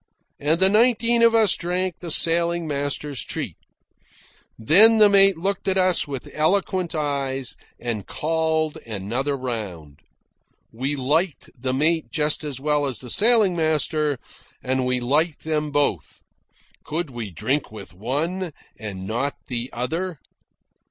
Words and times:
And 0.39 0.59
the 0.59 0.67
nineteen 0.67 1.21
of 1.21 1.35
us 1.35 1.55
drank 1.55 1.99
the 1.99 2.09
sailing 2.09 2.65
master's 2.67 3.23
treat. 3.23 3.55
Then 4.57 4.97
the 4.97 5.11
mate 5.11 5.37
looked 5.37 5.67
at 5.67 5.77
us 5.77 6.07
with 6.07 6.27
eloquent 6.33 6.95
eyes 6.95 7.55
and 7.79 8.07
called 8.07 8.77
another 8.87 9.37
round. 9.37 9.99
We 10.71 10.95
liked 10.95 11.51
the 11.55 11.71
mate 11.75 12.09
just 12.09 12.43
as 12.43 12.59
well 12.59 12.87
as 12.87 12.97
the 12.97 13.11
sailing 13.11 13.55
master, 13.55 14.17
and 14.63 14.87
we 14.87 14.99
liked 14.99 15.43
them 15.43 15.69
both. 15.69 16.23
Could 16.83 17.11
we 17.11 17.29
drink 17.29 17.71
with 17.71 17.93
one, 17.93 18.53
and 18.79 19.05
not 19.05 19.35
the 19.49 19.69
other? 19.71 20.17